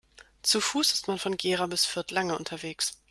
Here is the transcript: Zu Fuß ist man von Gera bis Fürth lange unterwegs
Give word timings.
Zu 0.41 0.61
Fuß 0.61 0.93
ist 0.95 1.07
man 1.07 1.19
von 1.19 1.37
Gera 1.37 1.67
bis 1.67 1.85
Fürth 1.85 2.09
lange 2.09 2.35
unterwegs 2.35 2.97